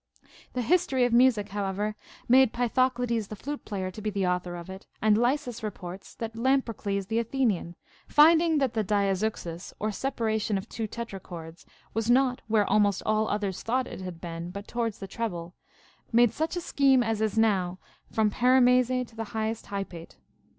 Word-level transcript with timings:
The 0.53 0.63
history 0.63 1.03
of 1.05 1.13
music, 1.13 1.49
how 1.49 1.63
ever, 1.67 1.95
made 2.27 2.53
Pythoclides 2.53 3.27
the 3.27 3.35
flute 3.35 3.63
player 3.65 3.91
to 3.91 4.01
be 4.01 4.09
the 4.09 4.25
author 4.25 4.55
of 4.55 4.67
it; 4.67 4.87
and 4.99 5.15
Lysis 5.15 5.61
reports 5.61 6.15
that 6.15 6.35
Lamprocles 6.35 7.05
the 7.05 7.19
Athenian, 7.19 7.75
finding 8.07 8.57
that 8.57 8.73
the 8.73 8.83
diazeuxis 8.83 9.73
(or 9.77 9.91
separation 9.91 10.57
of 10.57 10.67
two 10.67 10.87
tetrachords) 10.87 11.67
was 11.93 12.09
not 12.09 12.41
where 12.47 12.65
almost 12.67 13.03
all 13.05 13.27
others 13.27 13.61
thought 13.61 13.85
it 13.85 14.01
had 14.01 14.19
been, 14.19 14.49
but 14.49 14.67
toward 14.67 14.93
the 14.93 15.05
treble, 15.07 15.53
made 16.11 16.33
such 16.33 16.55
a 16.57 16.61
scheme 16.61 17.03
as 17.03 17.21
is 17.21 17.37
now 17.37 17.77
from 18.11 18.31
paramese 18.31 19.05
to 19.05 19.15
the 19.15 19.25
highest 19.35 19.67
hypate. 19.67 20.15